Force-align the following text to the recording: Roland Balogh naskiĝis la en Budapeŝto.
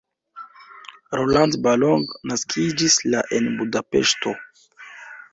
Roland 1.17 1.57
Balogh 1.67 2.09
naskiĝis 2.31 2.95
la 3.15 3.21
en 3.41 3.51
Budapeŝto. 3.59 4.33